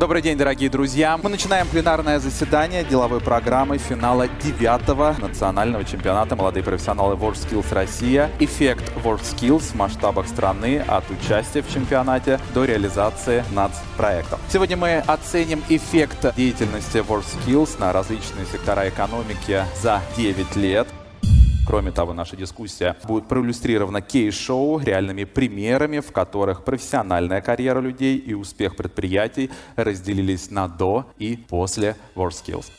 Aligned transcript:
Добрый 0.00 0.22
день, 0.22 0.38
дорогие 0.38 0.70
друзья. 0.70 1.18
Мы 1.22 1.28
начинаем 1.28 1.68
пленарное 1.68 2.18
заседание 2.20 2.84
деловой 2.84 3.20
программы 3.20 3.76
финала 3.76 4.28
девятого 4.42 5.14
национального 5.18 5.84
чемпионата 5.84 6.34
«Молодые 6.36 6.64
профессионалы 6.64 7.16
WorldSkills 7.16 7.66
Россия». 7.74 8.30
Эффект 8.38 8.90
WorldSkills 9.04 9.60
в 9.60 9.74
масштабах 9.74 10.26
страны 10.26 10.82
от 10.88 11.04
участия 11.10 11.60
в 11.60 11.70
чемпионате 11.70 12.40
до 12.54 12.64
реализации 12.64 13.44
нацпроектов. 13.52 14.40
Сегодня 14.48 14.78
мы 14.78 15.04
оценим 15.06 15.62
эффект 15.68 16.34
деятельности 16.34 16.96
WorldSkills 17.06 17.78
на 17.78 17.92
различные 17.92 18.46
сектора 18.46 18.88
экономики 18.88 19.66
за 19.82 20.00
9 20.16 20.56
лет. 20.56 20.88
Кроме 21.70 21.92
того, 21.92 22.12
наша 22.12 22.34
дискуссия 22.34 22.96
будет 23.04 23.28
проиллюстрирована 23.28 24.00
кейс-шоу 24.00 24.80
реальными 24.80 25.22
примерами, 25.22 26.00
в 26.00 26.10
которых 26.10 26.64
профессиональная 26.64 27.40
карьера 27.40 27.78
людей 27.78 28.16
и 28.16 28.34
успех 28.34 28.74
предприятий 28.74 29.52
разделились 29.76 30.50
на 30.50 30.66
до 30.66 31.06
и 31.16 31.36
после 31.36 31.94
WorldSkills. 32.16 32.72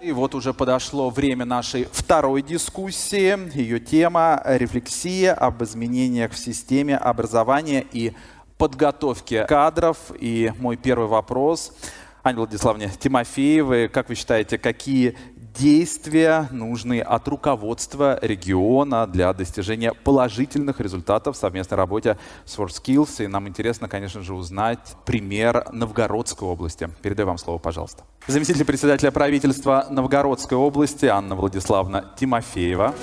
И 0.00 0.12
вот 0.12 0.34
уже 0.34 0.54
подошло 0.54 1.10
время 1.10 1.44
нашей 1.44 1.86
второй 1.92 2.40
дискуссии. 2.40 3.54
Ее 3.54 3.80
тема– 3.80 4.40
рефлексия 4.46 5.34
об 5.34 5.62
изменениях 5.62 6.32
в 6.32 6.38
системе 6.38 6.96
образования 6.96 7.84
и 7.92 8.14
подготовки 8.56 9.44
кадров. 9.46 9.98
И 10.18 10.54
мой 10.58 10.78
первый 10.78 11.08
вопрос– 11.08 11.76
Анне 12.22 12.38
Владиславовне 12.38 12.90
Тимофеевой, 12.98 13.88
как 13.88 14.08
вы 14.08 14.14
считаете, 14.14 14.58
какие 14.58 15.16
действия 15.58 16.48
нужны 16.52 17.00
от 17.00 17.26
руководства 17.26 18.18
региона 18.22 19.06
для 19.06 19.32
достижения 19.32 19.92
положительных 19.92 20.80
результатов 20.80 21.36
в 21.36 21.38
совместной 21.38 21.76
работе 21.76 22.16
с 22.44 22.56
WorldSkills. 22.56 23.24
И 23.24 23.26
нам 23.26 23.48
интересно, 23.48 23.88
конечно 23.88 24.22
же, 24.22 24.34
узнать 24.34 24.96
пример 25.04 25.66
Новгородской 25.72 26.48
области. 26.48 26.88
Передаю 27.02 27.26
вам 27.26 27.38
слово, 27.38 27.58
пожалуйста. 27.58 28.04
Заместитель 28.28 28.64
председателя 28.64 29.10
правительства 29.10 29.86
Новгородской 29.90 30.56
области 30.56 31.06
Анна 31.06 31.34
Владиславовна 31.34 32.12
Тимофеева. 32.18 32.94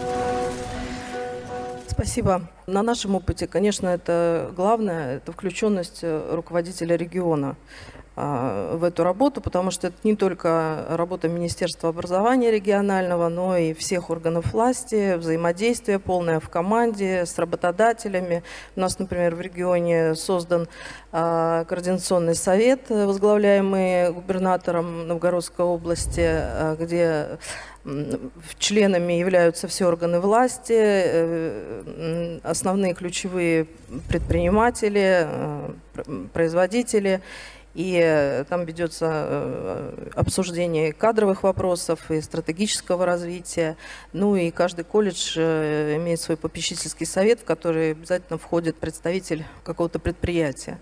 Спасибо. 1.88 2.42
На 2.68 2.84
нашем 2.84 3.16
опыте, 3.16 3.48
конечно, 3.48 3.88
это 3.88 4.52
главное, 4.56 5.18
это 5.18 5.32
включенность 5.32 6.04
руководителя 6.04 6.96
региона. 6.96 7.56
А, 8.18 8.78
в 8.78 8.86
эту 8.86 9.04
работу, 9.04 9.42
потому 9.42 9.72
что 9.72 9.88
это 9.88 9.98
не 10.06 10.16
только 10.16 10.86
работа 10.90 11.28
Министерства 11.28 11.90
образования 11.90 12.50
регионального, 12.50 13.28
но 13.28 13.58
и 13.58 13.74
всех 13.74 14.10
органов 14.10 14.54
власти, 14.54 15.16
взаимодействие 15.16 16.00
полное 16.00 16.40
в 16.40 16.48
команде 16.48 17.26
с 17.26 17.38
работодателями. 17.38 18.44
У 18.78 18.80
нас, 18.80 19.00
например, 19.00 19.36
в 19.36 19.42
регионе 19.42 20.16
создан 20.16 20.70
а, 21.12 21.66
координационный 21.66 22.36
совет, 22.36 22.90
возглавляемый 22.90 24.14
губернатором 24.14 25.10
Новгородской 25.10 25.66
области, 25.66 26.24
а, 26.26 26.78
где 26.80 27.38
членами 28.58 29.14
являются 29.14 29.68
все 29.68 29.86
органы 29.86 30.20
власти, 30.20 30.74
э, 30.74 32.40
основные 32.42 32.96
ключевые 32.96 33.68
предприниматели, 34.08 35.28
производители 36.34 37.22
и 37.76 38.00
э, 38.02 38.46
там 38.46 38.64
ведется 38.64 39.08
э, 39.12 40.10
обсуждение 40.16 40.94
кадровых 40.94 41.44
вопросов 41.44 42.10
и 42.10 42.22
стратегического 42.22 43.06
развития. 43.06 43.76
Ну 44.14 44.38
и 44.38 44.50
каждый 44.50 44.86
колледж 44.86 45.36
э, 45.38 45.98
имеет 45.98 46.22
свой 46.22 46.38
попечительский 46.38 47.06
совет, 47.06 47.42
в 47.42 47.44
который 47.44 47.92
обязательно 47.92 48.40
входит 48.40 48.78
представитель 48.78 49.44
какого-то 49.66 50.00
предприятия. 50.00 50.80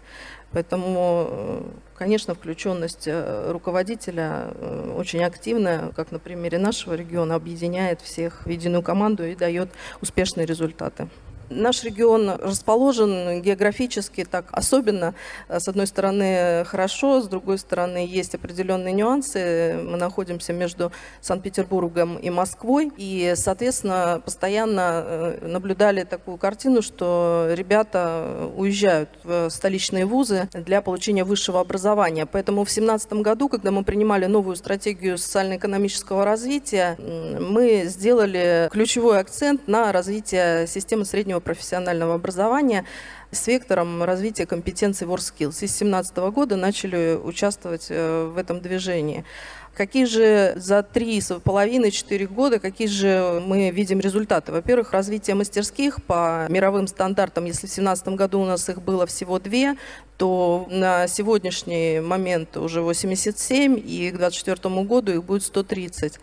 Поэтому, 0.51 1.63
конечно, 1.95 2.35
включенность 2.35 3.09
руководителя 3.47 4.53
очень 4.95 5.23
активная, 5.23 5.89
как 5.95 6.11
на 6.11 6.19
примере 6.19 6.59
нашего 6.59 6.93
региона, 6.93 7.33
объединяет 7.33 8.01
всех 8.01 8.45
в 8.45 8.49
единую 8.49 8.83
команду 8.83 9.25
и 9.25 9.35
дает 9.35 9.69
успешные 9.99 10.45
результаты. 10.45 11.09
Наш 11.49 11.83
регион 11.83 12.29
расположен 12.29 13.41
географически 13.41 14.23
так 14.23 14.45
особенно. 14.51 15.13
С 15.49 15.67
одной 15.67 15.87
стороны 15.87 16.63
хорошо, 16.65 17.21
с 17.21 17.27
другой 17.27 17.57
стороны 17.57 18.05
есть 18.07 18.35
определенные 18.35 18.93
нюансы. 18.93 19.79
Мы 19.83 19.97
находимся 19.97 20.53
между 20.53 20.91
Санкт-Петербургом 21.21 22.17
и 22.17 22.29
Москвой. 22.29 22.91
И, 22.97 23.33
соответственно, 23.35 24.21
постоянно 24.23 25.03
э, 25.05 25.47
наблюдали 25.47 26.03
такую 26.03 26.37
картину, 26.37 26.81
что 26.81 27.49
ребята 27.51 28.49
уезжают 28.55 29.09
в 29.23 29.49
столичные 29.49 30.05
вузы 30.05 30.49
для 30.53 30.81
получения 30.81 31.23
высшего 31.23 31.59
образования. 31.59 32.25
Поэтому 32.25 32.61
в 32.63 32.67
2017 32.67 33.13
году, 33.13 33.49
когда 33.49 33.71
мы 33.71 33.83
принимали 33.83 34.25
новую 34.25 34.55
стратегию 34.55 35.17
социально-экономического 35.17 36.25
развития, 36.25 36.97
мы 36.99 37.83
сделали 37.85 38.69
ключевой 38.71 39.19
акцент 39.19 39.67
на 39.67 39.91
развитие 39.91 40.67
системы 40.67 41.05
среднего 41.05 41.32
профессионального 41.39 42.15
образования 42.15 42.85
с 43.31 43.47
вектором 43.47 44.03
развития 44.03 44.45
компетенций 44.45 45.07
WorkSkills. 45.07 45.53
С 45.53 45.59
2017 45.59 46.17
года 46.17 46.55
начали 46.55 47.19
участвовать 47.21 47.87
э, 47.89 48.25
в 48.25 48.37
этом 48.37 48.61
движении. 48.61 49.25
Какие 49.75 50.05
же 50.05 50.53
за 50.55 50.83
три 50.83 51.19
с 51.19 51.39
половиной, 51.39 51.89
четыре 51.89 52.27
года, 52.27 52.59
какие 52.59 52.87
же 52.87 53.41
мы 53.43 53.71
видим 53.71 53.99
результаты? 53.99 54.51
Во-первых, 54.51 54.91
развитие 54.91 55.35
мастерских 55.35 56.03
по 56.03 56.45
мировым 56.47 56.85
стандартам. 56.85 57.45
Если 57.45 57.65
в 57.65 57.73
2017 57.73 58.09
году 58.09 58.41
у 58.41 58.45
нас 58.45 58.69
их 58.69 58.83
было 58.83 59.07
всего 59.07 59.39
две, 59.39 59.75
то 60.17 60.67
на 60.69 61.07
сегодняшний 61.07 62.01
момент 62.01 62.55
уже 62.55 62.81
87, 62.81 63.79
и 63.79 64.11
к 64.11 64.17
2024 64.17 64.83
году 64.83 65.11
их 65.11 65.23
будет 65.23 65.41
130. 65.41 66.19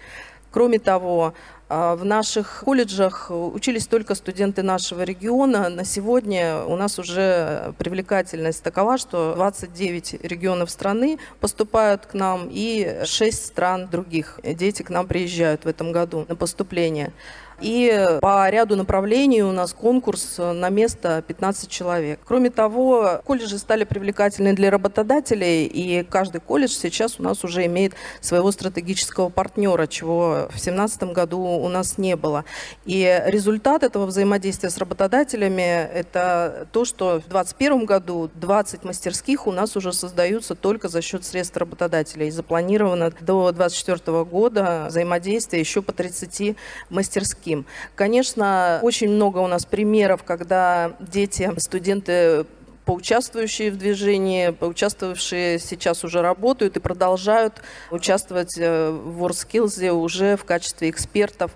Кроме 0.52 0.78
того, 0.78 1.34
в 1.70 2.04
наших 2.04 2.62
колледжах 2.64 3.30
учились 3.30 3.86
только 3.86 4.16
студенты 4.16 4.64
нашего 4.64 5.02
региона. 5.02 5.68
На 5.68 5.84
сегодня 5.84 6.64
у 6.64 6.74
нас 6.74 6.98
уже 6.98 7.74
привлекательность 7.78 8.64
такова, 8.64 8.98
что 8.98 9.34
29 9.36 10.24
регионов 10.24 10.68
страны 10.72 11.20
поступают 11.38 12.06
к 12.06 12.14
нам 12.14 12.48
и 12.50 13.02
6 13.04 13.46
стран 13.46 13.88
других. 13.88 14.40
Дети 14.42 14.82
к 14.82 14.90
нам 14.90 15.06
приезжают 15.06 15.64
в 15.64 15.68
этом 15.68 15.92
году 15.92 16.26
на 16.28 16.34
поступление. 16.34 17.12
И 17.60 18.18
по 18.22 18.48
ряду 18.48 18.74
направлений 18.76 19.42
у 19.42 19.52
нас 19.52 19.74
конкурс 19.74 20.38
на 20.38 20.70
место 20.70 21.22
15 21.26 21.68
человек. 21.68 22.20
Кроме 22.24 22.50
того, 22.50 23.20
колледжи 23.26 23.58
стали 23.58 23.84
привлекательны 23.84 24.54
для 24.54 24.70
работодателей, 24.70 25.66
и 25.66 26.02
каждый 26.04 26.40
колледж 26.40 26.70
сейчас 26.70 27.20
у 27.20 27.22
нас 27.22 27.44
уже 27.44 27.66
имеет 27.66 27.92
своего 28.20 28.50
стратегического 28.50 29.28
партнера, 29.28 29.86
чего 29.86 30.46
в 30.48 30.52
2017 30.52 31.02
году 31.12 31.40
у 31.40 31.68
нас 31.68 31.98
не 31.98 32.16
было. 32.16 32.44
И 32.86 33.22
результат 33.26 33.82
этого 33.82 34.06
взаимодействия 34.06 34.70
с 34.70 34.78
работодателями– 34.78 35.60
это 35.94 36.66
то, 36.72 36.86
что 36.86 37.20
в 37.20 37.28
2021 37.28 37.84
году 37.84 38.30
20 38.36 38.84
мастерских 38.84 39.46
у 39.46 39.52
нас 39.52 39.76
уже 39.76 39.92
создаются 39.92 40.54
только 40.54 40.88
за 40.88 41.02
счет 41.02 41.24
средств 41.24 41.56
работодателей. 41.58 42.28
И 42.28 42.30
запланировано 42.30 43.10
до 43.20 43.52
2024 43.52 44.24
года 44.24 44.86
взаимодействие 44.88 45.60
еще 45.60 45.82
по 45.82 45.92
30 45.92 46.56
мастерских 46.88 47.49
таким. 47.50 47.66
Конечно, 47.94 48.80
очень 48.82 49.10
много 49.10 49.38
у 49.38 49.46
нас 49.46 49.66
примеров, 49.66 50.22
когда 50.24 50.92
дети, 51.00 51.50
студенты 51.58 52.46
поучаствующие 52.84 53.70
в 53.70 53.76
движении, 53.76 54.50
поучаствовавшие 54.50 55.58
сейчас 55.58 56.02
уже 56.02 56.22
работают 56.22 56.76
и 56.76 56.80
продолжают 56.80 57.62
участвовать 57.90 58.58
э, 58.58 58.90
в 58.90 59.22
WorldSkills 59.22 59.90
уже 59.90 60.36
в 60.36 60.44
качестве 60.44 60.90
экспертов 60.90 61.52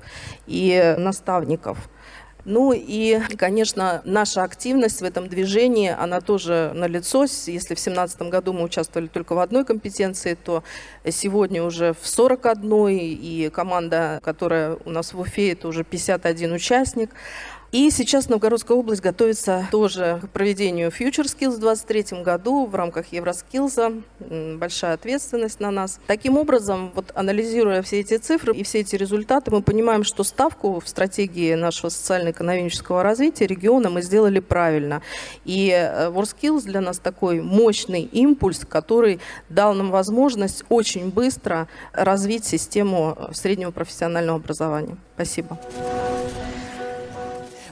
и 0.46 0.94
наставников. 0.98 1.88
Ну 2.44 2.72
и, 2.74 3.20
конечно, 3.38 4.02
наша 4.04 4.42
активность 4.42 5.00
в 5.00 5.04
этом 5.04 5.28
движении, 5.28 5.90
она 5.90 6.20
тоже 6.20 6.72
налицо. 6.74 7.22
Если 7.22 7.60
в 7.60 7.78
2017 7.78 8.22
году 8.22 8.52
мы 8.52 8.64
участвовали 8.64 9.06
только 9.08 9.34
в 9.34 9.38
одной 9.38 9.64
компетенции, 9.64 10.34
то 10.34 10.62
сегодня 11.08 11.62
уже 11.62 11.94
в 11.94 12.06
41, 12.06 12.88
и 12.90 13.50
команда, 13.50 14.20
которая 14.22 14.76
у 14.84 14.90
нас 14.90 15.14
в 15.14 15.20
Уфе, 15.20 15.52
это 15.52 15.68
уже 15.68 15.84
51 15.84 16.52
участник. 16.52 17.10
И 17.74 17.90
сейчас 17.90 18.28
Новгородская 18.28 18.76
область 18.76 19.02
готовится 19.02 19.66
тоже 19.72 20.20
к 20.22 20.28
проведению 20.28 20.90
Future 20.90 21.24
Skills 21.24 21.56
в 21.56 21.58
2023 21.58 22.22
году 22.22 22.66
в 22.66 22.74
рамках 22.76 23.12
Евроскиллза. 23.12 23.94
Большая 24.20 24.94
ответственность 24.94 25.58
на 25.58 25.72
нас. 25.72 25.98
Таким 26.06 26.38
образом, 26.38 26.92
вот 26.94 27.10
анализируя 27.16 27.82
все 27.82 27.98
эти 27.98 28.16
цифры 28.18 28.54
и 28.54 28.62
все 28.62 28.78
эти 28.78 28.94
результаты, 28.94 29.50
мы 29.50 29.60
понимаем, 29.60 30.04
что 30.04 30.22
ставку 30.22 30.78
в 30.78 30.86
стратегии 30.86 31.54
нашего 31.54 31.90
социально-экономического 31.90 33.02
развития 33.02 33.48
региона 33.48 33.90
мы 33.90 34.02
сделали 34.02 34.38
правильно. 34.38 35.02
И 35.44 35.68
э, 35.70 36.10
WorldSkills 36.10 36.62
для 36.62 36.80
нас 36.80 37.00
такой 37.00 37.40
мощный 37.40 38.02
импульс, 38.02 38.60
который 38.68 39.18
дал 39.48 39.74
нам 39.74 39.90
возможность 39.90 40.62
очень 40.68 41.10
быстро 41.10 41.66
развить 41.92 42.44
систему 42.44 43.18
среднего 43.32 43.72
профессионального 43.72 44.38
образования. 44.38 44.96
Спасибо. 45.16 45.58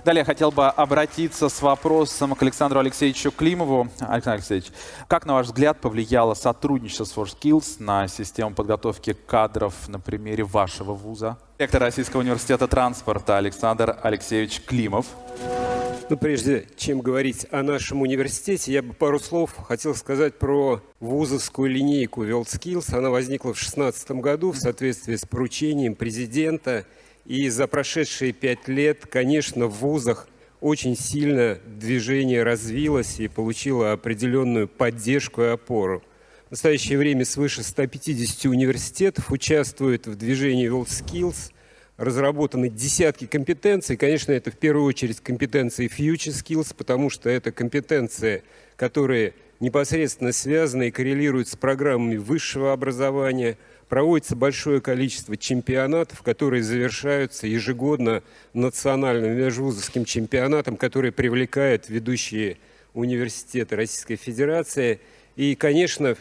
Далее 0.05 0.23
я 0.23 0.25
хотел 0.25 0.51
бы 0.51 0.67
обратиться 0.67 1.49
с 1.49 1.63
вопросом 1.63 2.35
к 2.35 2.43
Александру 2.43 2.81
Алексеевичу 2.81 3.31
Климову. 3.31 3.89
Александр 4.01 4.39
Алексеевич, 4.39 4.73
как, 5.07 5.27
на 5.27 5.35
ваш 5.35 5.47
взгляд, 5.47 5.81
повлияло 5.81 6.35
сотрудничество 6.35 7.05
с 7.05 7.17
WorldSkills 7.17 7.77
на 7.79 8.09
систему 8.09 8.53
подготовки 8.53 9.13
кадров 9.13 9.75
на 9.87 10.01
примере 10.01 10.43
вашего 10.43 10.93
вуза? 10.93 11.39
Ректор 11.59 11.83
Российского 11.83 12.23
университета 12.23 12.67
транспорта 12.67 13.39
Александр 13.39 13.97
Алексеевич 14.03 14.63
Климов. 14.63 15.07
Ну, 16.11 16.17
прежде 16.17 16.67
чем 16.77 17.01
говорить 17.01 17.47
о 17.53 17.63
нашем 17.63 18.03
университете, 18.03 18.73
я 18.73 18.83
бы 18.83 18.95
пару 18.95 19.21
слов 19.21 19.55
хотел 19.69 19.95
сказать 19.95 20.37
про 20.37 20.83
вузовскую 20.99 21.71
линейку 21.71 22.25
WorldSkills. 22.25 22.93
Она 22.93 23.11
возникла 23.11 23.51
в 23.51 23.57
2016 23.57 24.11
году 24.11 24.51
в 24.51 24.57
соответствии 24.57 25.15
с 25.15 25.25
поручением 25.25 25.95
президента– 25.95 26.87
и 27.25 27.49
за 27.49 27.67
прошедшие 27.67 28.33
пять 28.33 28.69
лет, 28.69 29.07
конечно, 29.07 29.67
в 29.67 29.79
вузах 29.81 30.29
очень 30.61 30.97
сильно 30.97 31.59
движение 31.67 32.43
развилось 32.43 33.21
и 33.21 33.29
получило 33.29 33.93
определенную 33.93 34.69
поддержку 34.69 35.43
и 35.43 35.47
опору. 35.47 36.03
В 36.49 36.53
настоящее 36.53 36.99
время 36.99 37.25
свыше 37.25 37.63
150 37.63 38.45
университетов 38.47 39.31
участвуют 39.31 40.07
в 40.07 40.17
движении 40.17 40.71
WorldSkills. 40.71 41.53
Разработаны 41.97 42.69
десятки 42.69 43.27
компетенций. 43.27 43.97
Конечно, 43.97 44.33
это 44.33 44.51
в 44.51 44.59
первую 44.59 44.87
очередь 44.87 45.21
компетенции 45.21 45.89
Future 45.89 46.33
Skills, 46.33 46.75
потому 46.77 47.11
что 47.11 47.31
это 47.31 47.53
компетенции, 47.53 48.43
которые 48.77 49.35
непосредственно 49.61 50.33
связаны 50.33 50.89
и 50.89 50.91
коррелируют 50.91 51.49
с 51.49 51.57
программами 51.57 52.17
высшего 52.17 52.73
образования– 52.73 53.59
проводится 53.93 54.35
большое 54.35 54.81
количество 54.81 55.37
чемпионатов, 55.37 56.23
которые 56.23 56.63
завершаются 56.63 57.47
ежегодно 57.47 58.23
национальным 58.55 59.33
межвузовским 59.33 60.07
чемпионатом, 60.07 60.79
который 60.79 61.13
привлекает 61.13 61.91
ведущие 61.91 62.57
университеты 62.95 63.77
Российской 63.77 64.17
Федерации. 64.17 64.99
И, 65.37 65.55
конечно, 65.55 66.17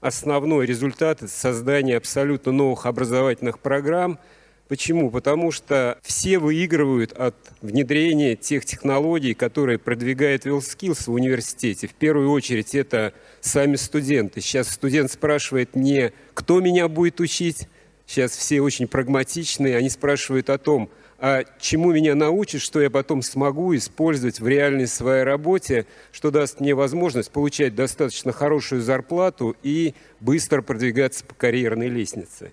основной 0.00 0.66
результат– 0.66 1.20
это 1.24 1.26
создание 1.26 1.96
абсолютно 1.96 2.52
новых 2.52 2.86
образовательных 2.86 3.58
программ– 3.58 4.20
Почему? 4.68 5.12
Потому 5.12 5.52
что 5.52 5.98
все 6.02 6.38
выигрывают 6.40 7.12
от 7.12 7.36
внедрения 7.62 8.34
тех 8.34 8.64
технологий, 8.64 9.32
которые 9.32 9.78
продвигает 9.78 10.44
WillSkills 10.44 11.04
в 11.06 11.12
университете. 11.12 11.86
В 11.86 11.94
первую 11.94 12.30
очередь 12.30 12.74
это 12.74 13.12
сами 13.40 13.76
студенты. 13.76 14.40
Сейчас 14.40 14.70
студент 14.70 15.12
спрашивает 15.12 15.76
не 15.76 16.12
«кто 16.34 16.60
меня 16.60 16.88
будет 16.88 17.20
учить?», 17.20 17.68
сейчас 18.06 18.32
все 18.32 18.60
очень 18.60 18.88
прагматичные, 18.88 19.76
они 19.76 19.88
спрашивают 19.88 20.50
о 20.50 20.58
том, 20.58 20.90
а 21.18 21.44
чему 21.60 21.92
меня 21.92 22.14
научат, 22.14 22.60
что 22.60 22.80
я 22.80 22.90
потом 22.90 23.22
смогу 23.22 23.74
использовать 23.74 24.40
в 24.40 24.46
реальной 24.46 24.86
своей 24.86 25.22
работе, 25.22 25.86
что 26.12 26.30
даст 26.30 26.60
мне 26.60 26.74
возможность 26.74 27.30
получать 27.30 27.74
достаточно 27.74 28.32
хорошую 28.32 28.82
зарплату 28.82 29.56
и 29.62 29.94
быстро 30.20 30.60
продвигаться 30.60 31.24
по 31.24 31.34
карьерной 31.34 31.88
лестнице. 31.88 32.52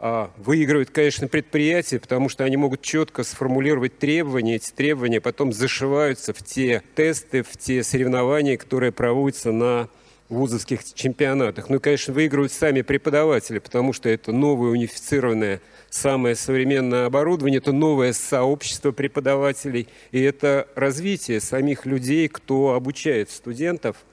А, 0.00 0.30
выигрывают, 0.36 0.90
конечно, 0.90 1.26
предприятия, 1.26 1.98
потому 1.98 2.28
что 2.28 2.44
они 2.44 2.56
могут 2.56 2.82
четко 2.82 3.24
сформулировать 3.24 3.98
требования. 3.98 4.54
Эти 4.54 4.70
требования 4.70 5.20
потом 5.20 5.52
зашиваются 5.52 6.32
в 6.32 6.42
те 6.42 6.82
тесты, 6.94 7.42
в 7.42 7.56
те 7.56 7.82
соревнования, 7.82 8.56
которые 8.56 8.92
проводятся 8.92 9.50
на 9.50 9.88
вузовских 10.28 10.84
чемпионатах. 10.94 11.68
Ну 11.68 11.76
и, 11.76 11.80
конечно, 11.80 12.14
выигрывают 12.14 12.52
сами 12.52 12.82
преподаватели, 12.82 13.58
потому 13.58 13.92
что 13.92 14.08
это 14.08 14.30
новое 14.30 14.70
унифицированное, 14.70 15.60
самое 15.90 16.36
современное 16.36 17.06
оборудование, 17.06 17.58
это 17.58 17.72
новое 17.72 18.12
сообщество 18.12 18.92
преподавателей, 18.92 19.88
и 20.12 20.20
это 20.20 20.68
развитие 20.76 21.40
самих 21.40 21.86
людей, 21.86 22.28
кто 22.28 22.74
обучает 22.74 23.30
студентов– 23.30 23.96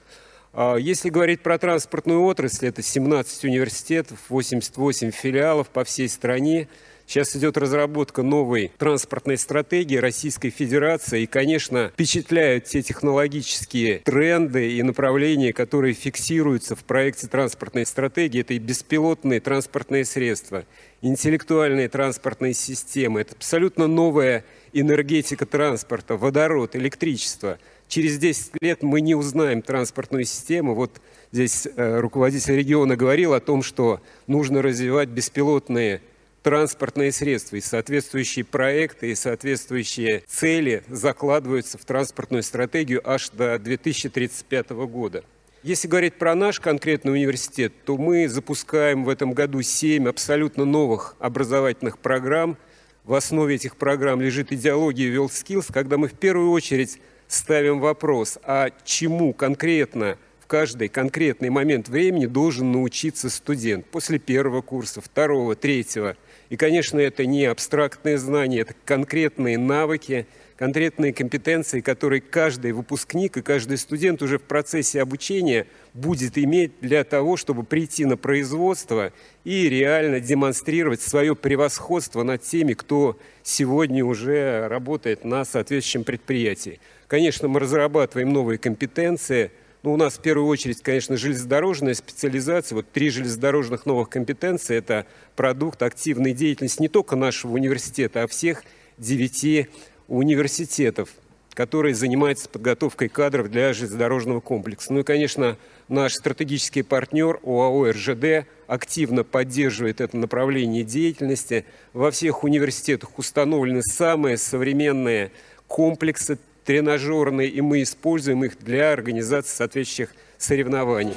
если 0.78 1.10
говорить 1.10 1.42
про 1.42 1.58
транспортную 1.58 2.22
отрасль, 2.22 2.68
это 2.68 2.82
17 2.82 3.44
университетов, 3.44 4.18
88 4.30 5.10
филиалов 5.10 5.68
по 5.68 5.84
всей 5.84 6.08
стране. 6.08 6.68
Сейчас 7.06 7.36
идет 7.36 7.56
разработка 7.56 8.22
новой 8.22 8.72
транспортной 8.78 9.36
стратегии 9.36 9.96
Российской 9.96 10.50
Федерации. 10.50 11.22
И, 11.22 11.26
конечно, 11.26 11.90
впечатляют 11.90 12.64
те 12.64 12.82
технологические 12.82 13.98
тренды 13.98 14.72
и 14.72 14.82
направления, 14.82 15.52
которые 15.52 15.92
фиксируются 15.92 16.74
в 16.74 16.84
проекте 16.84 17.28
транспортной 17.28 17.84
стратегии. 17.86 18.40
Это 18.40 18.54
и 18.54 18.58
беспилотные 18.58 19.40
транспортные 19.40 20.04
средства, 20.04 20.64
интеллектуальные 21.02 21.90
транспортные 21.90 22.54
системы. 22.54 23.20
Это 23.20 23.34
абсолютно 23.36 23.86
новая 23.86 24.44
энергетика 24.72 25.44
транспорта, 25.44 26.16
водород, 26.16 26.74
электричество– 26.74 27.58
через 27.88 28.18
10 28.18 28.52
лет 28.60 28.82
мы 28.82 29.00
не 29.00 29.14
узнаем 29.14 29.62
транспортную 29.62 30.24
систему. 30.24 30.74
Вот 30.74 31.00
здесь 31.32 31.66
э, 31.66 31.98
руководитель 32.00 32.56
региона 32.56 32.96
говорил 32.96 33.34
о 33.34 33.40
том, 33.40 33.62
что 33.62 34.00
нужно 34.26 34.62
развивать 34.62 35.08
беспилотные 35.08 36.00
транспортные 36.46 37.10
средства, 37.10 37.56
и 37.56 37.60
соответствующие 37.60 38.44
проекты, 38.44 39.10
и 39.10 39.16
соответствующие 39.16 40.22
цели 40.28 40.84
закладываются 40.86 41.76
в 41.76 41.84
транспортную 41.84 42.44
стратегию 42.44 43.02
аж 43.04 43.30
до 43.30 43.58
2035 43.58 44.70
года. 44.70 45.24
Если 45.64 45.88
говорить 45.88 46.14
про 46.14 46.36
наш 46.36 46.60
конкретный 46.60 47.14
университет, 47.14 47.72
то 47.84 47.96
мы 47.96 48.28
запускаем 48.28 49.02
в 49.02 49.08
этом 49.08 49.32
году 49.32 49.60
7 49.60 50.08
абсолютно 50.08 50.64
новых 50.64 51.16
образовательных 51.18 51.98
программ. 51.98 52.56
В 53.02 53.14
основе 53.14 53.56
этих 53.56 53.74
программ 53.74 54.20
лежит 54.20 54.52
идеология 54.52 55.12
WorldSkills, 55.12 55.72
когда 55.72 55.98
мы 55.98 56.06
в 56.06 56.12
первую 56.12 56.52
очередь 56.52 57.00
ставим 57.28 57.80
вопрос, 57.80 58.38
а 58.42 58.70
чему 58.84 59.32
конкретно 59.32 60.16
в 60.40 60.46
каждый 60.46 60.88
конкретный 60.88 61.50
момент 61.50 61.88
времени 61.88 62.26
должен 62.26 62.70
научиться 62.70 63.28
студент 63.30 63.84
после 63.86 64.20
первого 64.20 64.62
курса, 64.62 65.00
второго, 65.00 65.56
третьего. 65.56 66.16
И, 66.50 66.56
конечно, 66.56 67.00
это 67.00 67.26
не 67.26 67.46
абстрактные 67.46 68.16
знания, 68.16 68.60
это 68.60 68.72
конкретные 68.84 69.58
навыки, 69.58 70.26
конкретные 70.56 71.12
компетенции, 71.12 71.80
которые 71.80 72.20
каждый 72.20 72.70
выпускник 72.70 73.36
и 73.36 73.42
каждый 73.42 73.76
студент 73.76 74.22
уже 74.22 74.38
в 74.38 74.42
процессе 74.42 75.02
обучения 75.02 75.66
будет 75.94 76.38
иметь 76.38 76.72
для 76.80 77.02
того, 77.02 77.36
чтобы 77.36 77.64
прийти 77.64 78.04
на 78.04 78.16
производство 78.16 79.12
и 79.42 79.68
реально 79.68 80.20
демонстрировать 80.20 81.00
свое 81.00 81.34
превосходство 81.34 82.22
над 82.22 82.42
теми, 82.42 82.74
кто 82.74 83.18
сегодня 83.42 84.04
уже 84.04 84.68
работает 84.68 85.24
на 85.24 85.44
соответствующем 85.44 86.04
предприятии. 86.04 86.78
Конечно, 87.08 87.46
мы 87.46 87.60
разрабатываем 87.60 88.32
новые 88.32 88.58
компетенции. 88.58 89.52
Ну, 89.84 89.92
у 89.92 89.96
нас 89.96 90.14
в 90.14 90.22
первую 90.22 90.48
очередь, 90.48 90.82
конечно, 90.82 91.16
железнодорожная 91.16 91.94
специализация. 91.94 92.74
Вот 92.74 92.90
три 92.90 93.10
железнодорожных 93.10 93.86
новых 93.86 94.08
компетенции– 94.08 94.76
это 94.78 95.06
продукт 95.36 95.82
активной 95.82 96.32
деятельности 96.32 96.82
не 96.82 96.88
только 96.88 97.14
нашего 97.14 97.52
университета, 97.52 98.24
а 98.24 98.26
всех 98.26 98.64
девяти 98.98 99.68
университетов, 100.08 101.10
которые 101.54 101.94
занимаются 101.94 102.48
подготовкой 102.48 103.08
кадров 103.08 103.52
для 103.52 103.72
железнодорожного 103.72 104.40
комплекса. 104.40 104.92
Ну 104.92 105.00
и, 105.00 105.04
конечно, 105.04 105.56
наш 105.86 106.14
стратегический 106.14 106.82
партнер 106.82 107.38
ОАО 107.44 107.92
«РЖД» 107.92 108.48
активно 108.66 109.22
поддерживает 109.22 110.00
это 110.00 110.16
направление 110.16 110.82
деятельности. 110.82 111.66
Во 111.92 112.10
всех 112.10 112.42
университетах 112.42 113.16
установлены 113.16 113.82
самые 113.82 114.38
современные 114.38 115.30
комплексы 115.68 116.38
тренажерные, 116.66 117.48
и 117.48 117.60
мы 117.60 117.82
используем 117.82 118.44
их 118.44 118.58
для 118.58 118.92
организации 118.92 119.56
соответствующих 119.56 120.14
соревнований. 120.36 121.14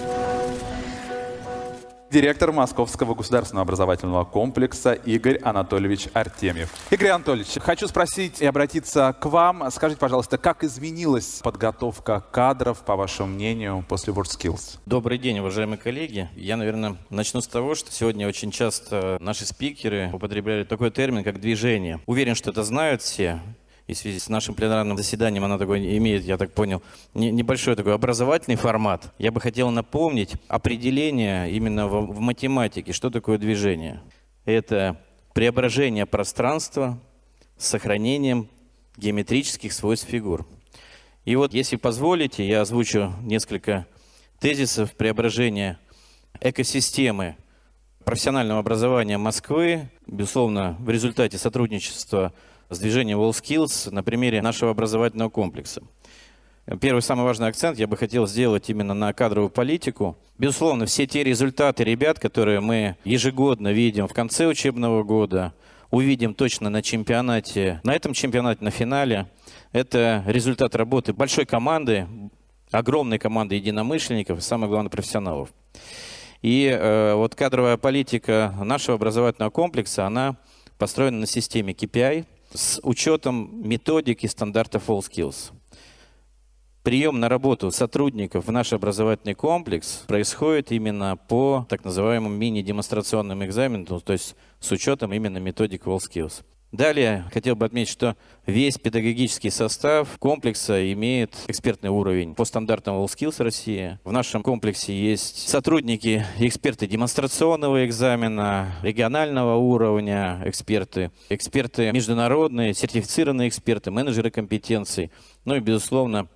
Директор 2.12 2.52
Московского 2.52 3.14
государственного 3.14 3.62
образовательного 3.62 4.26
комплекса 4.26 4.94
Игорь 4.94 5.38
Анатольевич 5.44 6.08
Артемьев. 6.14 6.72
Игорь 6.90 7.10
Анатольевич, 7.10 7.50
хочу 7.60 7.88
спросить 7.88 8.42
и 8.42 8.48
обратиться 8.48 9.16
к 9.20 9.28
вам. 9.28 9.70
Скажите, 9.70 10.00
пожалуйста, 10.00 10.40
как 10.40 10.64
изменилась 10.64 11.42
подготовка 11.44 12.24
кадров, 12.32 12.80
по 12.80 12.96
вашему 12.96 13.36
мнению, 13.36 13.86
после 13.88 14.12
WorldSkills? 14.12 14.80
Добрый 14.88 15.20
день, 15.20 15.38
уважаемые 15.38 15.78
коллеги. 15.78 16.30
Я, 16.36 16.58
наверное, 16.58 16.96
начну 17.12 17.42
с 17.42 17.48
того, 17.48 17.76
что 17.76 17.92
сегодня 17.92 18.28
очень 18.28 18.50
часто 18.50 19.18
наши 19.22 19.46
спикеры 19.46 20.10
употребляли 20.12 20.64
такой 20.64 20.90
термин, 20.90 21.24
как 21.24 21.40
движение. 21.40 22.00
Уверен, 22.08 22.34
что 22.34 22.50
это 22.50 22.64
знают 22.64 23.04
все 23.04 23.40
и 23.90 23.94
в 23.96 23.98
связи 23.98 24.20
с 24.20 24.30
нашим 24.30 24.54
пленарным 24.54 24.98
заседанием 24.98 25.44
она 25.44 25.58
такой 25.58 25.98
имеет, 25.98 26.24
я 26.24 26.38
так 26.38 26.54
понял, 26.54 26.84
не, 27.16 27.32
небольшой 27.32 27.76
такой 27.76 27.96
образовательный 27.96 28.56
формат. 28.56 29.16
Я 29.18 29.32
бы 29.32 29.42
хотел 29.42 29.72
напомнить 29.72 30.34
определение 30.48 31.50
именно 31.52 31.88
в, 31.88 32.06
в 32.06 32.20
математике, 32.20 32.94
что 32.94 33.10
такое 33.10 33.40
движение. 33.40 34.04
Это 34.46 35.02
преображение 35.34 36.06
пространства 36.06 37.00
с 37.58 37.66
сохранением 37.66 38.48
геометрических 38.96 39.74
свойств 39.74 40.08
фигур. 40.08 40.48
И 41.26 41.36
вот, 41.36 41.56
если 41.56 41.76
позволите, 41.76 42.48
я 42.48 42.62
озвучу 42.62 43.12
несколько 43.24 43.88
тезисов 44.40 44.94
преображения 44.94 45.80
экосистемы 46.40 47.38
профессионального 48.06 48.60
образования 48.60 49.18
Москвы, 49.18 49.90
безусловно, 50.06 50.78
в 50.80 50.92
результате 50.92 51.40
сотрудничества 51.40 52.34
с 52.70 52.80
движением 52.80 53.20
WallSkills 53.20 53.92
на 53.92 54.04
примере 54.04 54.42
нашего 54.42 54.72
образовательного 54.72 55.30
комплекса. 55.30 55.82
Первый 56.82 57.02
самый 57.02 57.26
важный 57.26 57.48
акцент 57.48 57.80
я 57.80 57.88
бы 57.88 57.98
хотел 57.98 58.28
сделать 58.28 58.70
именно 58.70 58.94
на 58.94 59.12
кадровую 59.12 59.50
политику. 59.50 60.18
Безусловно, 60.38 60.86
все 60.86 61.08
те 61.08 61.24
результаты 61.24 61.84
ребят, 61.84 62.20
которые 62.20 62.60
мы 62.60 62.96
ежегодно 63.04 63.72
видим 63.72 64.08
в 64.08 64.14
конце 64.14 64.46
учебного 64.46 65.04
года, 65.04 65.54
увидим 65.90 66.36
точно 66.36 66.70
на 66.70 66.84
чемпионате, 66.84 67.82
на 67.84 67.96
этом 67.96 68.14
чемпионате, 68.14 68.64
на 68.64 68.70
финале, 68.70 69.26
это 69.72 70.24
результат 70.28 70.76
работы 70.76 71.12
большой 71.12 71.46
команды, 71.46 72.08
огромной 72.70 73.18
команды 73.18 73.56
единомышленников 73.56 74.38
и, 74.38 74.42
самое 74.42 74.70
главное, 74.70 74.92
профессионалов. 74.92 75.50
И 76.44 76.68
э, 76.68 77.16
вот 77.16 77.34
кадровая 77.34 77.78
политика 77.78 78.54
нашего 78.64 78.96
образовательного 78.96 79.50
комплекса, 79.50 80.06
она 80.06 80.38
построена 80.78 81.18
на 81.18 81.26
системе 81.26 81.74
KPI 81.74 82.26
с 82.54 82.80
учетом 82.84 83.62
методики 83.68 84.28
стандартов 84.28 84.90
WallSkills 84.90 85.52
прием 86.84 87.20
на 87.20 87.30
работу 87.30 87.72
сотрудников 87.72 88.48
в 88.48 88.52
наш 88.52 88.74
образовательный 88.74 89.36
комплекс 89.36 90.06
происходит 90.08 90.72
именно 90.72 91.18
по 91.18 91.66
так 91.70 91.84
называемым 91.84 92.34
мини-демонстрационным 92.34 93.46
экзаменам, 93.46 94.00
то 94.00 94.14
есть 94.14 94.36
с 94.60 94.72
учетом 94.72 95.14
именно 95.14 95.38
методик 95.38 95.86
WallSkills. 95.86 96.44
Далее 96.72 97.26
хотел 97.34 97.56
бы 97.56 97.66
отметить, 97.66 97.92
что 97.92 98.16
весь 98.46 98.78
педагогический 98.78 99.50
состав 99.50 100.20
комплекса 100.20 100.94
имеет 100.94 101.34
экспертный 101.48 101.90
уровень 101.90 102.36
по 102.36 102.46
стандартам 102.46 102.96
WallSkills 102.98 103.42
России. 103.42 103.98
В 104.04 104.12
нашем 104.12 104.44
комплексе 104.44 104.94
есть 104.94 105.50
сотрудники 105.50 106.24
эксперты 106.38 106.86
демонстрационного 106.86 107.88
экзамена, 107.88 108.76
регионального 108.84 109.56
уровня 109.56 110.44
эксперты, 110.46 111.10
эксперты 111.30 111.92
международные, 111.92 112.76
сертифицированные 112.76 113.50
эксперты, 113.50 113.90
менеджеры 113.90 114.30
компетенций, 114.30 115.12
ну 115.46 115.56
и, 115.56 115.62
безусловно, 115.62 116.28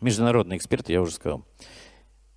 международные 0.00 0.58
эксперты, 0.58 0.92
я 0.92 1.02
уже 1.02 1.10
сказал. 1.10 1.44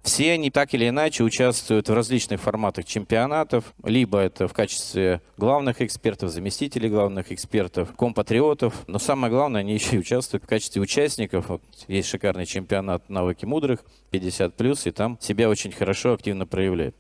Все 0.10 0.32
они 0.32 0.50
так 0.50 0.74
или 0.74 0.90
иначе 0.90 1.24
участвуют 1.24 1.88
в 1.88 1.94
различных 1.94 2.42
форматах 2.42 2.86
чемпионатов, 2.86 3.76
либо 3.84 4.18
это 4.18 4.48
в 4.48 4.54
качестве 4.54 5.22
главных 5.38 5.84
экспертов, 5.84 6.32
заместителей 6.32 6.90
главных 6.90 7.32
экспертов, 7.32 7.96
компатриотов, 7.96 8.74
но 8.88 8.98
самое 8.98 9.32
главное, 9.32 9.62
они 9.62 9.76
еще 9.76 9.98
и 9.98 10.00
участвуют 10.00 10.46
в 10.46 10.48
качестве 10.48 10.82
участников. 10.82 11.50
Вот 11.50 11.62
есть 11.88 12.10
шикарный 12.10 12.48
чемпионат 12.48 13.08
«Навыки 13.08 13.46
мудрых» 13.46 13.82
50+, 14.12 14.88
и 14.88 14.92
там 14.92 15.20
себя 15.22 15.48
очень 15.48 15.72
хорошо, 15.72 16.14
активно 16.14 16.48
проявляют. 16.48 16.96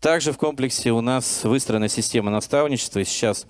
Также 0.00 0.32
в 0.32 0.38
комплексе 0.38 0.90
у 0.90 1.00
нас 1.00 1.44
выстроена 1.44 1.86
система 1.86 2.32
наставничества, 2.32 3.04
сейчас 3.04 3.46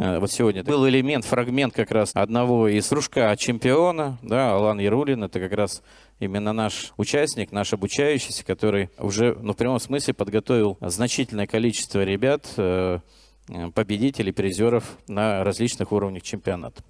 вот 0.00 0.32
сегодня 0.32 0.64
был 0.64 0.88
элемент, 0.88 1.26
фрагмент 1.26 1.74
как 1.74 1.90
раз 1.90 2.12
одного 2.14 2.68
из 2.68 2.88
кружка 2.88 3.36
чемпиона, 3.36 4.16
да, 4.22 4.54
Алан 4.54 4.78
Ярулин, 4.78 5.24
это 5.24 5.38
как 5.38 5.52
раз 5.52 5.82
именно 6.20 6.54
наш 6.54 6.94
участник, 6.96 7.52
наш 7.52 7.74
обучающийся, 7.74 8.42
который 8.42 8.88
уже, 8.96 9.36
ну, 9.42 9.52
в 9.52 9.56
прямом 9.56 9.78
смысле 9.78 10.14
подготовил 10.14 10.78
значительное 10.80 11.46
количество 11.46 12.02
ребят, 12.02 12.50
э, 12.56 13.00
победителей, 13.74 14.32
призеров 14.32 14.84
на 15.06 15.44
различных 15.44 15.92
уровнях 15.92 16.22
чемпионата. 16.22 16.82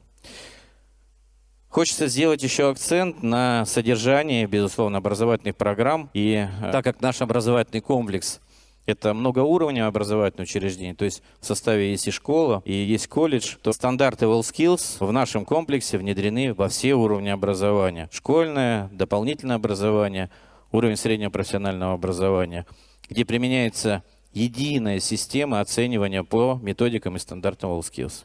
Хочется 1.68 2.06
сделать 2.06 2.44
еще 2.44 2.70
акцент 2.70 3.24
на 3.24 3.64
содержании, 3.64 4.46
безусловно, 4.46 4.98
образовательных 4.98 5.56
программ. 5.56 6.10
И 6.14 6.46
э, 6.62 6.70
так 6.70 6.84
как 6.84 7.00
наш 7.00 7.22
образовательный 7.22 7.80
комплекс 7.80 8.40
это 8.86 9.14
многоуровневое 9.14 9.88
образовательное 9.88 10.44
учреждение, 10.44 10.94
то 10.94 11.04
есть 11.04 11.22
в 11.40 11.46
составе 11.46 11.90
есть 11.90 12.06
и 12.08 12.10
школа, 12.10 12.62
и 12.64 12.72
есть 12.72 13.08
колледж, 13.08 13.56
то 13.62 13.72
стандарты 13.72 14.26
WellSkills 14.26 15.04
в 15.04 15.12
нашем 15.12 15.44
комплексе 15.44 15.98
внедрены 15.98 16.54
во 16.54 16.68
все 16.68 16.94
уровни 16.94 17.28
образования. 17.28 18.08
Школьное, 18.12 18.88
дополнительное 18.92 19.56
образование, 19.56 20.30
уровень 20.72 20.96
среднего 20.96 21.30
профессионального 21.30 21.94
образования, 21.94 22.66
где 23.08 23.24
применяется 23.24 24.02
единая 24.32 25.00
система 25.00 25.60
оценивания 25.60 26.22
по 26.22 26.58
методикам 26.62 27.16
и 27.16 27.18
стандартам 27.18 27.70
WellSkills. 27.70 28.24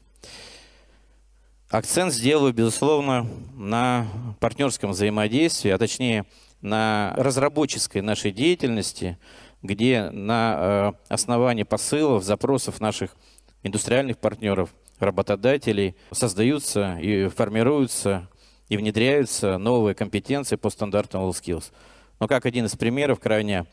Акцент 1.69 2.13
сделаю, 2.13 2.53
безусловно, 2.53 3.27
на 3.55 4.07
партнерском 4.39 4.91
взаимодействии, 4.91 5.71
а 5.71 5.77
точнее 5.77 6.25
на 6.61 7.13
разработческой 7.17 8.01
нашей 8.01 8.31
деятельности– 8.31 9.17
где 9.65 10.09
на 10.09 10.93
э, 11.09 11.13
основании 11.13 11.63
посылов, 11.63 12.23
запросов 12.23 12.79
наших 12.79 13.15
индустриальных 13.63 14.17
партнеров, 14.17 14.73
работодателей 14.99 15.95
создаются 16.11 16.97
и 16.99 17.27
формируются 17.27 18.29
и 18.69 18.77
внедряются 18.77 19.57
новые 19.57 19.93
компетенции 19.95 20.55
по 20.55 20.69
стандартам 20.69 21.21
WorldSkills. 21.21 21.65
Но 22.19 22.27
как 22.27 22.45
один 22.45 22.65
из 22.65 22.75
примеров, 22.75 23.19
крайне 23.19 23.65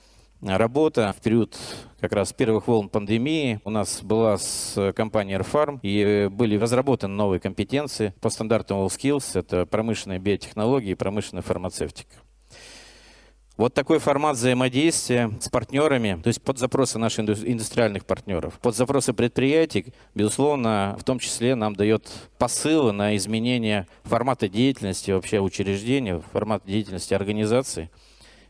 работа 0.43 1.15
в 1.17 1.23
период 1.23 1.57
как 2.01 2.13
раз 2.13 2.33
первых 2.33 2.67
волн 2.67 2.89
пандемии 2.89 3.61
у 3.65 3.71
нас 3.71 4.03
была 4.03 4.37
с 4.37 4.93
компанией 4.95 5.39
Airfarm, 5.39 5.79
и 5.83 6.29
были 6.31 6.57
разработаны 6.57 7.15
новые 7.15 7.41
компетенции 7.41 8.13
по 8.21 8.29
стандартам 8.29 8.79
WorldSkills. 8.79 9.39
Это 9.39 9.67
промышленные 9.67 10.19
биотехнологии 10.19 10.91
и 10.91 10.97
промышленная 10.97 11.43
фармацевтика. 11.43 12.17
Вот 13.63 13.75
такой 13.75 14.01
формат 14.01 14.35
взаимодействия 14.35 15.31
с 15.41 15.49
партнерами, 15.49 16.21
то 16.21 16.27
есть 16.27 16.43
под 16.43 16.59
запросы 16.59 16.99
наших 16.99 17.29
индустриальных 17.47 18.05
партнеров, 18.05 18.59
под 18.59 18.75
запросы 18.75 19.13
предприятий, 19.13 19.95
безусловно, 20.17 20.97
в 20.99 21.05
том 21.05 21.21
числе 21.21 21.55
нам 21.55 21.77
дает 21.77 22.11
посылы 22.39 22.91
на 22.91 23.15
изменение 23.15 23.87
формата 24.03 24.49
деятельности 24.49 25.13
вообще 25.13 25.39
учреждения, 25.39 26.21
формата 26.33 26.67
деятельности 26.67 27.15
организации. 27.15 27.89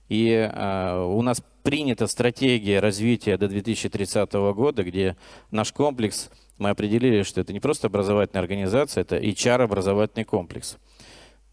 И 0.09 0.31
э, 0.31 1.05
у 1.07 1.21
нас 1.21 1.43
принята 1.63 2.07
стратегия 2.07 2.81
развития 2.81 3.37
до 3.37 3.49
2030 3.49 4.33
года, 4.33 4.83
где 4.83 5.19
наш 5.51 5.75
комплекс, 5.75 6.31
мы 6.57 6.71
определили, 6.71 7.23
что 7.23 7.43
это 7.43 7.53
не 7.53 7.61
просто 7.61 7.89
образовательная 7.89 8.41
организация, 8.41 9.03
это 9.03 9.19
HR-образовательный 9.19 10.25
комплекс 10.25 10.79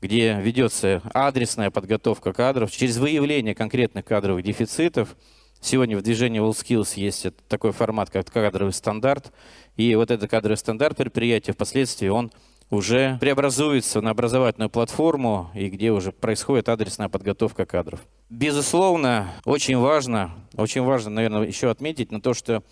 где 0.01 0.39
ведется 0.39 1.01
адресная 1.13 1.71
подготовка 1.71 2.33
кадров 2.33 2.71
через 2.71 2.97
выявление 2.97 3.55
конкретных 3.55 4.05
кадровых 4.05 4.43
дефицитов. 4.43 5.15
Сегодня 5.61 5.97
в 5.97 6.01
движении 6.01 6.41
WorldSkills 6.41 6.93
есть 6.95 7.27
такой 7.47 7.71
формат, 7.73 8.09
как 8.09 8.31
кадровый 8.31 8.73
стандарт. 8.73 9.33
И 9.75 9.93
вот 9.95 10.09
этот 10.09 10.29
кадровый 10.29 10.57
стандарт 10.57 10.95
предприятия 10.95 11.51
впоследствии 11.51 12.07
он 12.07 12.31
уже 12.69 13.17
преобразуется 13.19 13.99
на 13.99 14.11
образовательную 14.11 14.69
платформу, 14.69 15.49
и 15.55 15.69
где 15.69 15.91
уже 15.91 16.11
происходит 16.11 16.69
адресная 16.69 17.09
подготовка 17.09 17.65
кадров. 17.65 17.99
Безусловно, 18.29 19.29
очень 19.43 19.77
важно, 19.77 20.31
очень 20.55 20.83
важно, 20.83 21.11
наверное, 21.11 21.47
еще 21.47 21.69
отметить 21.71 22.11
на 22.11 22.21
то, 22.21 22.33
что 22.33 22.63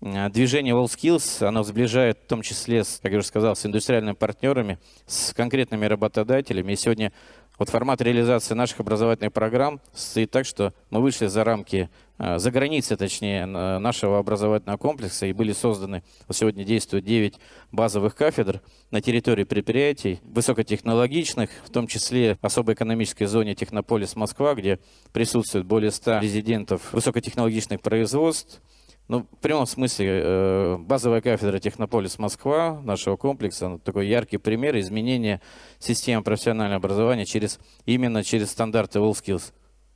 движение 0.00 0.74
WorldSkills, 0.74 1.44
оно 1.44 1.62
сближает 1.62 2.18
в 2.18 2.26
том 2.26 2.42
числе, 2.42 2.84
как 3.02 3.12
я 3.12 3.18
уже 3.18 3.26
сказал, 3.26 3.56
с 3.56 3.66
индустриальными 3.66 4.14
партнерами, 4.14 4.78
с 5.06 5.32
конкретными 5.34 5.86
работодателями. 5.86 6.72
И 6.72 6.76
сегодня 6.76 7.12
вот 7.58 7.70
формат 7.70 8.00
реализации 8.00 8.54
наших 8.54 8.78
образовательных 8.78 9.32
программ 9.32 9.80
стоит 9.92 10.30
так, 10.30 10.46
что 10.46 10.72
мы 10.90 11.02
вышли 11.02 11.26
за 11.26 11.42
рамки, 11.42 11.90
э, 12.18 12.38
за 12.38 12.52
границы, 12.52 12.96
точнее, 12.96 13.46
нашего 13.46 14.20
образовательного 14.20 14.76
комплекса 14.76 15.26
и 15.26 15.32
были 15.32 15.52
созданы, 15.52 16.04
вот 16.28 16.36
сегодня 16.36 16.62
действуют 16.64 17.04
9 17.04 17.34
базовых 17.72 18.14
кафедр 18.14 18.62
на 18.92 19.00
территории 19.00 19.42
предприятий, 19.42 20.20
высокотехнологичных, 20.22 21.50
в 21.64 21.70
том 21.70 21.88
числе 21.88 22.38
в 22.40 22.46
особой 22.46 22.74
экономической 22.74 23.24
зоне 23.24 23.56
Технополис 23.56 24.14
Москва, 24.14 24.54
где 24.54 24.78
присутствует 25.12 25.66
более 25.66 25.90
100 25.90 26.20
резидентов 26.20 26.92
высокотехнологичных 26.92 27.80
производств, 27.80 28.62
ну, 29.08 29.20
в 29.20 29.38
прямом 29.40 29.66
смысле, 29.66 30.20
э, 30.22 30.76
базовая 30.78 31.22
кафедра 31.22 31.58
Технополис 31.58 32.18
Москва 32.18 32.78
нашего 32.82 33.16
комплекса, 33.16 33.68
ну, 33.68 33.78
такой 33.78 34.06
яркий 34.06 34.36
пример 34.36 34.78
изменения 34.78 35.40
системы 35.78 36.22
профессионального 36.22 36.76
образования 36.76 37.24
через, 37.24 37.58
именно 37.86 38.22
через 38.22 38.50
стандарты 38.50 38.98
WorldSkills. 38.98 39.54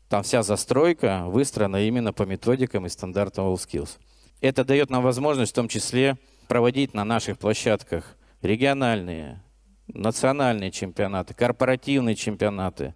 Там 0.09 0.23
вся 0.23 0.43
застройка 0.43 1.25
выстроена 1.27 1.87
именно 1.87 2.15
по 2.15 2.23
методикам 2.23 2.87
и 2.87 2.89
стандартам 2.89 3.47
WorldSkills. 3.47 3.99
Это 4.41 4.65
дает 4.65 4.89
нам 4.89 5.03
возможность 5.03 5.53
в 5.53 5.55
том 5.55 5.69
числе 5.69 6.17
проводить 6.49 6.95
на 6.95 7.05
наших 7.05 7.39
площадках 7.39 8.17
региональные, 8.41 9.43
национальные 9.89 10.71
чемпионаты, 10.71 11.35
корпоративные 11.35 12.15
чемпионаты. 12.15 12.95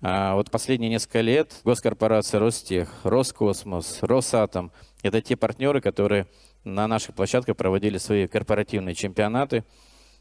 А 0.00 0.34
вот 0.34 0.50
последние 0.50 0.90
несколько 0.90 1.20
лет 1.20 1.60
госкорпорация 1.64 2.38
Ростех, 2.38 2.88
Роскосмос, 3.02 3.98
Росатом– 4.02 4.70
это 5.02 5.20
те 5.20 5.36
партнеры, 5.36 5.80
которые 5.80 6.28
на 6.64 6.86
наших 6.86 7.14
площадках 7.14 7.56
проводили 7.56 7.98
свои 7.98 8.28
корпоративные 8.28 8.94
чемпионаты. 8.94 9.64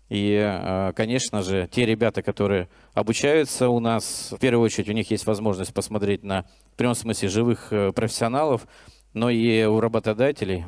И, 0.10 0.34
э, 0.34 0.94
конечно 0.96 1.44
же, 1.44 1.70
те 1.72 1.86
ребята, 1.86 2.24
которые 2.24 2.70
обучаются 2.94 3.70
у 3.70 3.80
нас, 3.80 4.30
в 4.32 4.40
первую 4.40 4.66
очередь 4.66 4.90
у 4.90 4.94
них 4.94 5.12
есть 5.12 5.26
возможность 5.28 5.74
посмотреть 5.74 6.24
на, 6.24 6.46
в 6.74 6.78
прямом 6.78 6.96
смысле, 6.96 7.30
живых 7.30 7.68
э, 7.72 7.92
профессионалов, 7.92 8.68
но 9.14 9.30
и 9.30 9.64
у 9.66 9.80
работодателей 9.80 10.66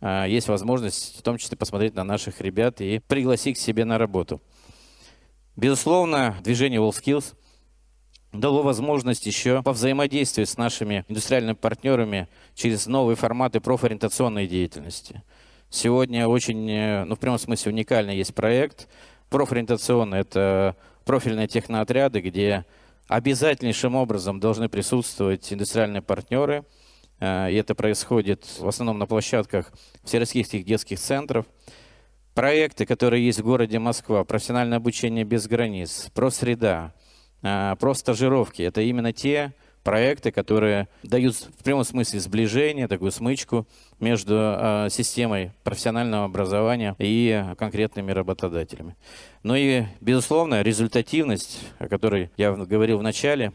а, 0.00 0.26
есть 0.26 0.48
возможность 0.48 1.18
в 1.18 1.22
том 1.22 1.38
числе 1.38 1.56
посмотреть 1.56 1.94
на 1.94 2.04
наших 2.04 2.40
ребят 2.40 2.80
и 2.80 3.00
пригласить 3.00 3.56
к 3.56 3.60
себе 3.60 3.84
на 3.84 3.98
работу. 3.98 4.40
Безусловно, 5.56 6.36
движение 6.42 6.80
WorldSkills 6.80 7.34
дало 8.32 8.62
возможность 8.62 9.26
еще 9.26 9.62
повзаимодействовать 9.62 10.48
с 10.48 10.56
нашими 10.56 11.04
индустриальными 11.08 11.54
партнерами 11.54 12.28
через 12.54 12.86
новые 12.86 13.16
форматы 13.16 13.60
профориентационной 13.60 14.46
деятельности. 14.46 15.22
Сегодня 15.70 16.26
очень, 16.28 16.70
э, 16.70 17.04
ну 17.04 17.14
в 17.14 17.18
прямом 17.18 17.38
смысле 17.38 17.72
уникальный 17.72 18.16
есть 18.16 18.34
проект. 18.34 18.88
Профориентационный– 19.28 20.18
это 20.20 20.76
профильные 21.04 21.46
техноотряды, 21.46 22.20
где 22.20 22.64
обязательнейшим 23.06 23.94
образом 23.94 24.40
должны 24.40 24.68
присутствовать 24.68 25.52
индустриальные 25.52 26.02
партнеры. 26.02 26.64
Э, 27.20 27.50
и 27.50 27.54
это 27.54 27.74
происходит 27.74 28.46
в 28.58 28.68
основном 28.68 28.98
на 28.98 29.06
площадках 29.06 29.72
всероссийских 30.04 30.64
детских 30.64 30.98
центров. 30.98 31.46
Проекты, 32.34 32.86
которые 32.86 33.26
есть 33.26 33.40
в 33.40 33.44
городе 33.44 33.78
Москва, 33.78 34.24
профессиональное 34.24 34.78
обучение 34.78 35.24
без 35.24 35.48
границ, 35.48 36.08
профсреда, 36.14 36.94
про 37.40 37.94
стажировки. 37.94 38.62
Это 38.62 38.80
именно 38.80 39.12
те 39.12 39.52
проекты, 39.88 40.30
которые 40.32 40.86
дают 41.02 41.34
в 41.34 41.64
прямом 41.64 41.82
смысле 41.82 42.20
сближение, 42.20 42.88
такую 42.88 43.10
смычку 43.10 43.66
между 44.00 44.34
э, 44.36 44.88
системой 44.90 45.52
профессионального 45.64 46.26
образования 46.26 46.94
и 46.98 47.42
конкретными 47.56 48.12
работодателями. 48.12 48.96
Ну 49.42 49.54
и, 49.54 49.84
безусловно, 50.02 50.60
результативность, 50.60 51.60
о 51.78 51.88
которой 51.88 52.30
я 52.36 52.52
говорил 52.52 52.98
в 52.98 53.02
начале. 53.02 53.52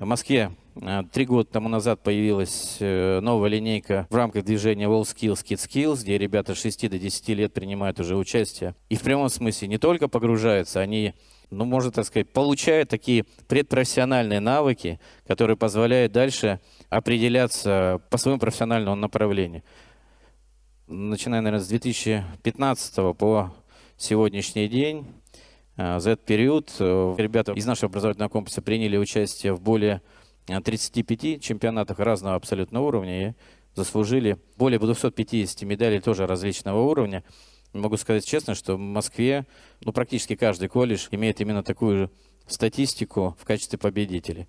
В 0.00 0.04
Москве 0.04 0.50
э, 0.74 1.02
три 1.12 1.26
года 1.26 1.48
тому 1.48 1.68
назад 1.68 2.02
появилась 2.02 2.78
э, 2.80 3.20
новая 3.20 3.50
линейка 3.50 4.08
в 4.10 4.16
рамках 4.16 4.44
движения 4.44 4.86
WorldSkills 4.86 5.44
Kids 5.44 5.68
Skills, 5.68 6.02
где 6.02 6.18
ребята 6.18 6.56
с 6.56 6.60
6 6.60 6.90
до 6.90 6.98
10 6.98 7.28
лет 7.28 7.52
принимают 7.52 8.00
уже 8.00 8.16
участие. 8.16 8.74
И 8.88 8.96
в 8.96 9.02
прямом 9.02 9.28
смысле 9.28 9.68
не 9.68 9.78
только 9.78 10.08
погружаются, 10.08 10.80
они 10.80 11.14
ну, 11.52 11.64
можно 11.64 11.90
так 11.90 12.06
сказать, 12.06 12.32
получают 12.32 12.88
такие 12.88 13.24
предпрофессиональные 13.46 14.40
навыки, 14.40 14.98
которые 15.26 15.56
позволяют 15.56 16.12
дальше 16.12 16.60
определяться 16.88 18.00
по 18.10 18.16
своему 18.16 18.40
профессиональному 18.40 18.96
направлению. 18.96 19.62
Начиная, 20.88 21.40
наверное, 21.40 21.64
с 21.64 21.68
2015 21.68 23.16
по 23.16 23.54
сегодняшний 23.96 24.68
день, 24.68 25.06
за 25.76 26.10
этот 26.10 26.26
период 26.26 26.70
э, 26.78 27.14
ребята 27.16 27.52
из 27.52 27.64
нашего 27.64 27.88
образовательного 27.88 28.28
комплекса 28.28 28.60
приняли 28.60 28.98
участие 28.98 29.54
в 29.54 29.62
более 29.62 30.02
35 30.46 31.24
э, 31.24 31.38
чемпионатах 31.38 31.98
разного 31.98 32.36
абсолютно 32.36 32.82
уровня 32.82 33.28
и 33.28 33.32
заслужили 33.74 34.36
более 34.58 34.78
250 34.78 35.62
медалей 35.62 36.00
тоже 36.00 36.26
различного 36.26 36.82
уровня. 36.82 37.24
Могу 37.72 37.96
сказать 37.96 38.24
честно, 38.24 38.54
что 38.54 38.76
в 38.76 38.78
Москве 38.78 39.46
ну, 39.80 39.92
практически 39.92 40.34
каждый 40.34 40.68
колледж 40.68 41.08
имеет 41.10 41.40
именно 41.40 41.62
такую 41.62 41.96
же 41.96 42.10
статистику 42.46 43.36
в 43.40 43.44
качестве 43.44 43.78
победителей. 43.78 44.46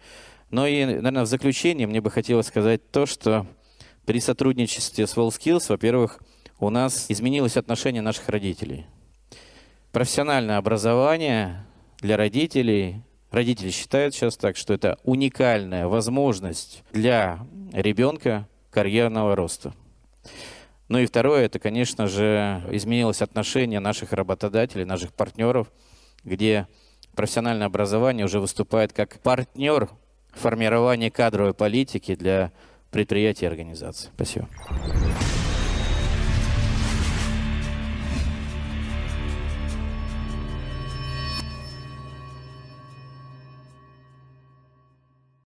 Но 0.49 0.67
и, 0.67 0.83
наверное, 0.85 1.23
в 1.23 1.27
заключение 1.27 1.87
мне 1.87 2.01
бы 2.01 2.11
хотелось 2.11 2.47
сказать 2.47 2.91
то, 2.91 3.05
что 3.05 3.47
при 4.05 4.19
сотрудничестве 4.19 5.07
с 5.07 5.15
WorldSkills, 5.15 5.65
во-первых, 5.69 6.21
у 6.59 6.69
нас 6.69 7.05
изменилось 7.09 7.57
отношение 7.57 8.01
наших 8.01 8.29
родителей. 8.29 8.85
Профессиональное 9.91 10.57
образование 10.57 11.65
для 11.99 12.17
родителей, 12.17 13.01
родители 13.31 13.69
считают 13.69 14.13
сейчас 14.13 14.37
так, 14.37 14.57
что 14.57 14.73
это 14.73 14.99
уникальная 15.03 15.87
возможность 15.87 16.83
для 16.91 17.45
ребенка 17.71 18.47
карьерного 18.69 19.35
роста. 19.35 19.73
Ну 20.89 20.99
и 20.99 21.05
второе, 21.05 21.45
это, 21.45 21.59
конечно 21.59 22.07
же, 22.07 22.61
изменилось 22.71 23.21
отношение 23.21 23.79
наших 23.79 24.13
работодателей, 24.13 24.85
наших 24.85 25.13
партнеров, 25.13 25.71
где 26.23 26.67
профессиональное 27.15 27.67
образование 27.67 28.25
уже 28.25 28.39
выступает 28.39 28.93
как 28.93 29.19
партнер 29.19 29.89
формирования 30.33 31.11
кадровой 31.11 31.53
политики 31.53 32.15
для 32.15 32.51
предприятий 32.91 33.45
и 33.45 33.47
организаций. 33.47 34.09
Спасибо. 34.15 34.47